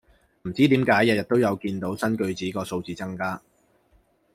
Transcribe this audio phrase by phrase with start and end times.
[0.45, 3.39] 唔知點解日日都有見到新句子個數字增加